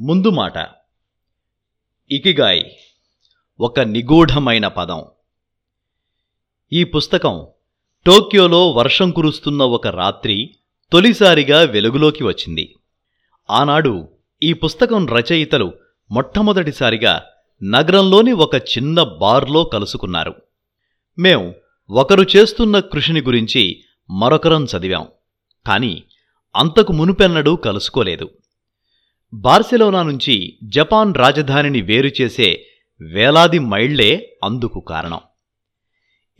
[0.00, 0.52] ముందు మాట.
[2.10, 2.64] ఇకిగాయ్
[3.60, 5.04] ఒక నిగూఢమైన పదం.
[6.72, 7.46] ఈ పుస్తకం
[8.06, 10.56] టోక్యోలో వర్షం కురుస్తున్న ఒక రాత్రి
[10.92, 12.74] తొలిసారిగా వెలుగులోకి వచ్చింది.
[13.50, 14.08] ఆనాడు
[14.42, 15.72] ఈ పుస్తకం రచయితలు
[16.10, 17.22] మొట్టమొదటిసారిగా
[17.62, 20.34] నగరంలోని ఒక చిన్న బార్లో కలుసుకున్నారు.
[21.18, 21.54] మేం
[21.90, 25.08] ఒకరు చేస్తున్న కృషిని గురించి మరొకరం చదివాం.
[25.66, 26.02] కానీ
[26.56, 28.30] అంతకు మునుపెన్నడూ కలుసుకోలేదు.
[29.34, 32.66] బార్సిలోనా నుంచి జపాన్ రాజధానిని వేరు చేసే
[33.00, 35.20] వేలాది మైళ్ళే అందుకు కారణం.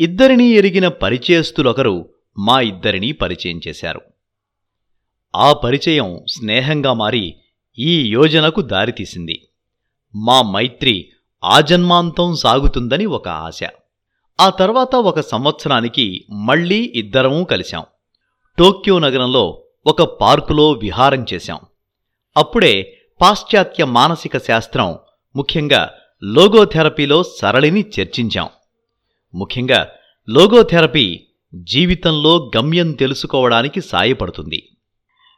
[0.01, 4.01] ఇద్దరినీ ఎరిగిన పరిచయస్తులొకరు మా ఇద్దరినీ పరిచయం చేశారు.
[5.37, 7.35] ఆ పరిచయం స్నేహంగా మారి
[7.79, 9.49] ఈ యోజనకు దారితీసింది.
[10.15, 11.11] మా మైత్రి
[11.45, 13.61] ఆజన్మాంతం సాగుతుందని ఒక ఆశ.
[14.41, 17.85] ఆ తర్వాత ఒక సంవత్సరానికి మళ్ళీ ఇద్దరమూ కలిశాం.
[18.59, 21.59] టోక్యో నగరంలో ఒక పార్కులో విహారం చేశాం.
[22.37, 24.99] అప్పుడే పాశ్చాత్య మానసిక శాస్త్రం
[25.37, 28.49] ముఖ్యంగా లోగోథెరపీలో సరళిని చర్చించాం.
[29.35, 29.89] ముఖ్యంగా
[30.29, 34.69] లోగోథెరపీ జీవితంలో గమ్యం తెలుసుకోవడానికి సాయపడుతుంది.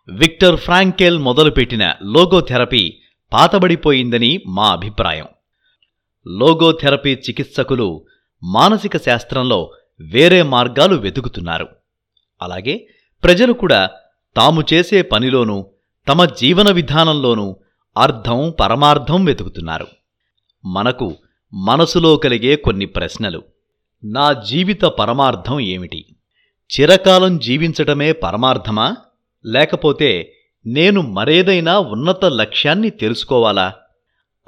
[0.09, 2.99] విక్టర్ ఫ్రాంకెల్ మొదలుపెట్టిన లోగోథెరపీ
[3.33, 5.27] పాతబడిపోయిందని మా అభిప్రాయం.
[6.27, 8.07] లోగోథెరపీ చికిత్సకులు
[8.45, 11.69] మానసిక శాస్త్రంలో వేరే మార్గాలు వెతుకుతున్నారు.
[12.43, 12.89] అలాగే
[13.25, 13.91] ప్రజలు కూడా
[14.37, 15.67] తాము చేసే పనిలోనూ
[16.09, 17.57] తమ జీవన విధానంలోనూ
[17.99, 19.87] అర్థం పరమార్థం వెతుకుతున్నారు.
[20.65, 21.17] మనకు
[21.55, 23.43] మనసులో కలిగే కొన్ని ప్రశ్నలు.
[24.05, 26.05] నా జీవిత పరమార్థం ఏమిటి?
[26.81, 28.97] చిరకాలం జీవించటమే పరమార్థమా?
[29.47, 30.35] లేకపోతే
[30.67, 33.73] నేను మరేదైనా ఉన్నత లక్ష్యాన్ని తెలుసుకోవాలా?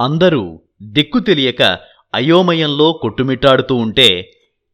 [0.01, 1.81] అందరూ దిక్కు తెలియక
[2.15, 4.33] అయోమయంలో కొట్టుమిట్టాడుతూ ఉంటే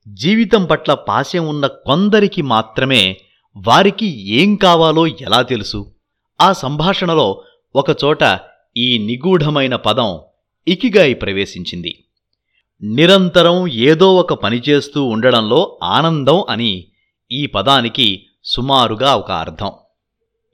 [0.08, 3.16] జీవితం పట్ల పాశం ఉన్న కొందరికి మాత్రమే
[3.56, 5.92] వారికి ఏం కావాలో ఎలా తెలుసు?
[6.40, 7.44] ఆ సంభాషణలో
[7.76, 8.40] ఒకచోట
[8.76, 10.20] ఈ నిగూఢమైన పదం
[10.68, 12.04] ఇకిగాయి ప్రవేశించింది.
[12.82, 16.86] నిరంతరం ఏదో ఒక పని చేస్తూ ఉండడంలో ఆనందం అని
[17.32, 19.72] ఈ పదానికి సుమారుగా ఒక అర్థం.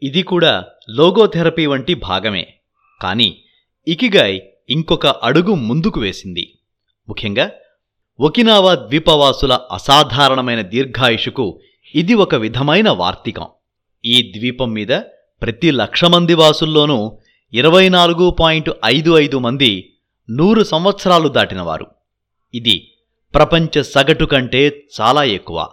[0.02, 2.54] ఇది కూడా లోగోథెరపీ వంటి భాగమే.
[3.02, 3.42] కానీ
[3.88, 4.40] ఇకిగాయ్
[4.70, 6.58] ఇంకొక అడుగు ముందుకు వేసింది.
[7.08, 7.50] ముఖ్యంగా
[8.20, 11.60] ఒకినావా ద్వీపవాసుల అసాధారణమైన దీర్ఘాయుషుకు
[11.94, 13.46] ఇది ఒక విధమైన వార్తికం.
[14.04, 14.92] ఈ ద్వీపం మీద
[15.42, 17.19] ప్రతి లక్ష మంది వాసుల్లోనూ
[17.53, 19.70] ఇరవై నాలుగు పాయింట్ ఐదు ఐదు మంది
[20.30, 21.86] నూరు సంవత్సరాలు దాటినవారు.
[22.54, 22.88] ఇది
[23.34, 25.69] ప్రపంచ సగటు కంటే చాలా ఎక్కువ.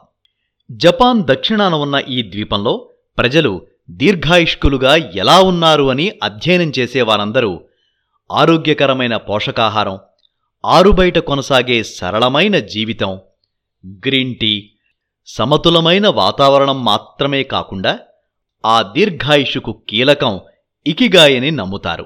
[0.72, 7.62] జపాన్ దక్షిణాన ఉన్న ఈ ద్వీపంలో ప్రజలు దీర్ఘాయుష్కులుగా ఎలా ఉన్నారు అని అధ్యయనం చేసేవారందరూ
[8.32, 10.00] ఆరోగ్యకరమైన పోషకాహారం
[10.66, 13.20] ఆరుబయట కొనసాగే సరళమైన జీవితం
[14.06, 14.72] గ్రీన్ టీ
[15.28, 18.00] సమతులమైన వాతావరణం మాత్రమే కాకుండా
[18.66, 20.40] ఆ దీర్ఘాయుషుకు కీలకం
[20.88, 22.06] ఇకిగాయని నమ్ముతారు.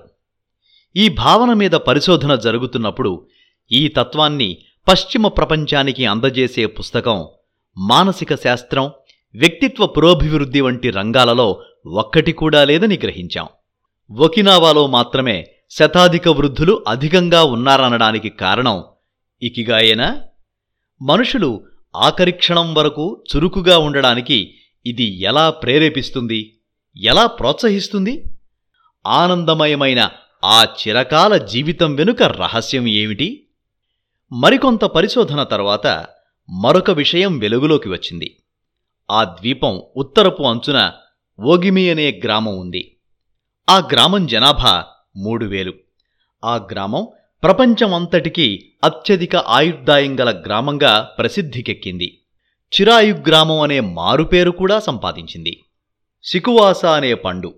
[0.96, 3.28] ఈ భావన మీద పరిశోధన జరుగుతున్నప్పుడు
[3.72, 7.28] ఈ తత్వాన్ని పశ్చిమ ప్రపంచానికి అందజేసే పుస్తకం
[7.78, 8.91] మానసిక శాస్త్రం
[9.36, 13.47] వ్యక్తిత్వ పురోభివృద్ధి వంటి రంగాలలో ఒక్కటి కూడా లేదని గ్రహించాం.
[14.18, 18.84] ఒకినావాలో మాత్రమే శతాధిక వృద్ధులు అధికంగా ఉన్నారనడానికి కారణం
[19.41, 20.22] ఇకిగాయేనా?
[21.02, 21.66] మనుషులు
[21.96, 26.59] ఆఖరి క్షణం వరకు చురుకుగా ఉండడానికి ఇది ఎలా ప్రేరేపిస్తుంది?
[26.97, 28.23] ఎలా ప్రోత్సహిస్తుంది?
[29.07, 30.09] ఆనందమయమైన
[30.44, 33.47] ఆ చిరకాల జీవితం వెనుక రహస్యం ఏమిటి?
[34.31, 36.07] మరికొంత పరిశోధన తర్వాత
[36.49, 38.43] మరొక విషయం వెలుగులోకి వచ్చింది.
[39.11, 40.91] ఆ ద్వీపం ఉత్తరపు అంచున
[41.39, 42.97] ఓగిమి అనే గ్రామం ఉంది.
[43.69, 44.85] ఆ గ్రామం జనాభా
[45.17, 45.73] మూడు వేలు.
[46.45, 47.07] ఆ గ్రామం
[47.43, 52.22] ప్రపంచమంతటికీ అత్యధిక ఆయుర్దాయం గల గ్రామంగా ప్రసిద్ధికెక్కింది.
[52.73, 55.63] చిరాయు గ్రామం అనే మారుపేరు కూడా సంపాదించింది.
[56.23, 57.53] సికువాస అనే పండు.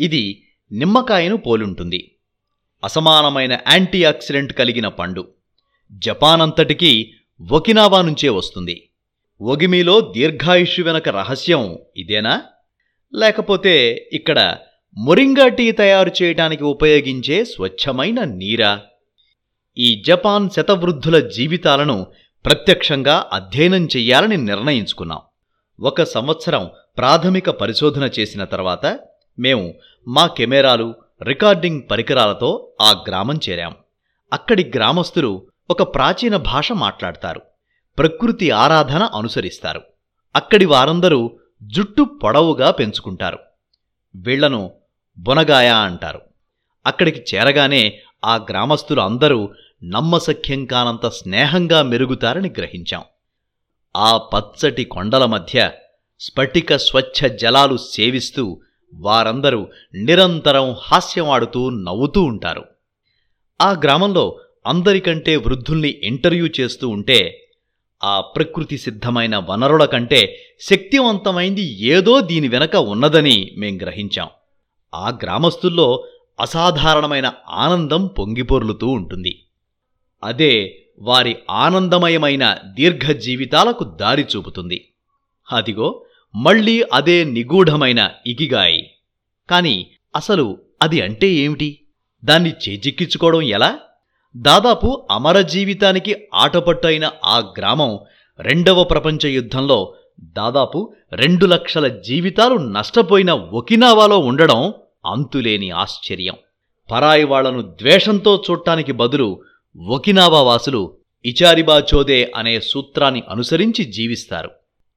[0.00, 2.14] ఇది నిమ్మకాయను పోలుంటుంది.
[2.84, 5.28] అసమానమైన యాంటీ ఆక్సిడెంట్ కలిగిన పండు.
[5.92, 7.12] జపాన్ అంతటికీ
[7.50, 8.88] ఒకినావా నుంచే వస్తుంది.
[9.40, 12.42] ఒగిమిలో దీర్ఘాయుష్యు వెనక రహస్యం ఇదేనా?
[13.14, 14.56] లేకపోతే ఇక్కడ
[14.96, 18.80] మొరింగా టీ తయారు చేయడానికి ఉపయోగించే స్వచ్ఛమైన నీరా?
[19.78, 22.06] ఈ జపాన్ శతవృద్ధుల జీవితాలను
[22.46, 25.20] ప్రత్యక్షంగా అధ్యయనం చెయ్యాలని నిర్ణయించుకున్నాం.
[25.80, 28.98] ఒక సంవత్సరం ప్రాథమిక పరిశోధన చేసిన తర్వాత
[29.38, 29.74] మేము
[30.08, 33.74] మా కెమెరాలు రికార్డింగ్ పరికరాలతో ఆ గ్రామం చేరాం.
[34.32, 37.40] అక్కడి గ్రామస్తులు ఒక ప్రాచీన భాష మాట్లాడతారు.
[37.98, 39.82] ప్రకృతి ఆరాధన అనుసరిస్తారు.
[40.36, 43.38] అక్కడి వారందరూ జుట్టు పొడవుగా పెంచుకుంటారు.
[44.16, 44.70] వీళ్ళను
[45.18, 46.20] బొనగాయ అంటారు.
[46.86, 49.54] అక్కడికి చేరగానే ఆ గ్రామస్తులు అందరూ
[49.84, 53.02] నమ్మసఖ్యం కానంత స్నేహంగా మెరుగుతారని గ్రహించాం.
[53.96, 55.70] ఆ పచ్చటి కొండల మధ్య
[56.20, 58.60] స్ఫటిక స్వచ్ఛ జలాలు సేవిస్తూ
[58.94, 62.64] వారందరూ నిరంతరం హాస్యమాడుతూ నవ్వుతూ ఉంటారు.
[63.60, 67.48] ఆ గ్రామంలో అందరికంటే వృద్ధుల్ని ఇంటర్వ్యూ చేస్తూ ఉంటే
[68.04, 74.28] ఆ ప్రకృతి సిద్ధమైన వనరుల కంటే శక్తివంతమైంది ఏదో దీని వెనక ఉన్నదని మేం గ్రహించాం.
[74.94, 76.06] ఆ గ్రామస్తుల్లో
[76.40, 79.42] అసాధారణమైన ఆనందం పొంగిపొర్లుతూ ఉంటుంది.
[80.24, 84.88] అదే వారి ఆనందమయమైన దీర్ఘ జీవితాలకు దారి చూపుతుంది.
[85.52, 86.04] అదిగో
[86.34, 88.90] మళ్ళీ అదే నిగూఢమైన ఇగిగాయి.
[89.50, 89.86] కాని
[90.16, 91.80] అసలు అది అంటే ఏమిటి?
[92.24, 93.78] దాన్ని చేజిక్కించుకోవడం ఎలా?
[94.36, 97.98] దాదాపు అమర జీవితానికి ఆటపట్టైన ఆ గ్రామం
[98.40, 104.74] రెండవ ప్రపంచ యుద్ధంలో దాదాపు రెండు లక్షల జీవితాలు నష్టపోయిన ఒకినావాలో ఉండడం
[105.06, 106.34] అంతులేని ఆశ్చర్యం.
[106.90, 109.42] పరాయి వాళ్ళను ద్వేషంతో చూడటానికి బదులు
[109.78, 114.50] ఒకినావా వాసులు ఇచారిబా చోదే అనే సూత్రాన్ని అనుసరించి జీవిస్తారు.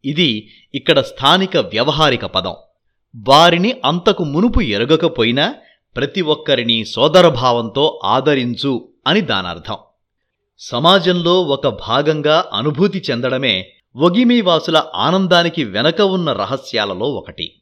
[0.06, 2.56] ఇది ఇక్కడ స్థానిక వ్యవహారిక పదం.
[3.16, 5.56] వారిని అంతకు మునుపు ఎరగకపోయినా
[5.96, 9.78] ప్రతి ఒక్కరిని సోదరభావంతో ఆదరించు అని దానర్థం.
[10.60, 17.54] సమాజంలో ఒక భాగంగా అనుభూతి చెందడమే ఒగిమీవాసుల ఆనందానికి వెనక ఉన్న రహస్యాలలో ఒకటి.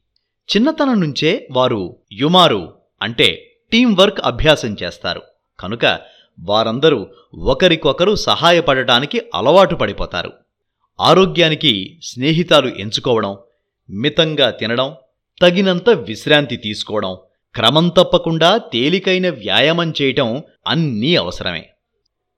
[0.55, 5.21] చిన్నతనం నుంచే వారు యుమారు అంటే టీం వర్క్ అభ్యాసం చేస్తారు.
[5.59, 10.31] కనుక వారందరూ ఒకరికొకరు సహాయపడటానికి అలవాటు పడిపోతారు.
[10.99, 13.37] ఆరోగ్యానికి స్నేహితాలు ఎంచుకోవడం
[13.89, 14.95] మితంగా తినడం
[15.41, 17.17] తగినంత విశ్రాంతి తీసుకోవడం
[17.55, 21.69] క్రమం తప్పకుండా తేలికైన వ్యాయామం చేయటం అన్నీ అవసరమే.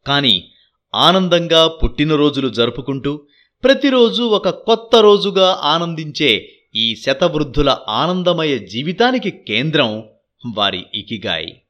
[0.08, 0.52] కానీ
[0.96, 3.28] ఆనందంగా పుట్టినరోజులు జరుపుకుంటూ
[3.64, 10.04] ప్రతిరోజు ఒక కొత్త రోజుగా ఆనందించే ఈ శతవృద్ధుల ఆనందమయ జీవితానికి కేంద్రం
[10.58, 11.62] వారి ఇకిగాయి.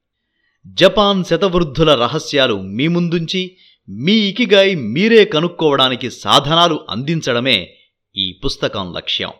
[0.67, 3.57] జపాన్ శతవృద్ధుల రహస్యాలు మీ ముందుంచి
[3.89, 7.75] మీ ఇకిగాయి మీరే కనుక్కోవడానికి సాధనాలు అందించడమే
[8.15, 9.31] ఈ పుస్తకం లక్ష్యం.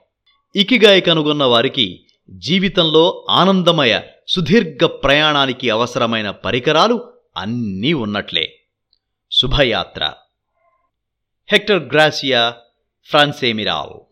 [0.56, 8.60] ఇకిగాయి కనుగొన్న వారికి జీవితంలో ఆనందమయ సుదీర్ఘ ప్రయాణానికి అవసరమైన పరికరాలు అన్నీ ఉన్నట్లే.
[9.32, 10.14] శుభయాత్ర.
[11.52, 12.54] Hectare Gracia
[13.06, 14.09] ఫ్రాన్సేమిరావు